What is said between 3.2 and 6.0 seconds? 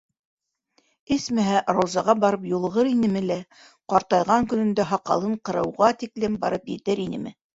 лә, ҡартайған көнөндә һаҡалын ҡырыуға